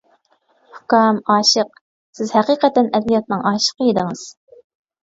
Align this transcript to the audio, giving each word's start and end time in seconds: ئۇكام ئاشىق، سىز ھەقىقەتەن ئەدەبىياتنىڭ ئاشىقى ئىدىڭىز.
ئۇكام 0.77 1.19
ئاشىق، 1.33 1.77
سىز 2.21 2.35
ھەقىقەتەن 2.39 2.91
ئەدەبىياتنىڭ 2.95 3.47
ئاشىقى 3.53 3.89
ئىدىڭىز. 3.93 4.27